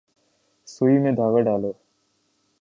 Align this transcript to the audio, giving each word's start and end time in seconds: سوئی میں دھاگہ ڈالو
سوئی 0.67 0.97
میں 1.03 1.11
دھاگہ 1.11 1.41
ڈالو 1.45 1.71